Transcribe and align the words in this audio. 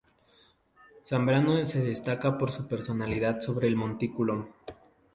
Zambrano 1.03 1.63
se 1.67 1.79
destaca 1.79 2.35
por 2.35 2.51
su 2.51 2.67
personalidad 2.67 3.39
sobre 3.39 3.67
el 3.67 3.75
montículo. 3.75 4.47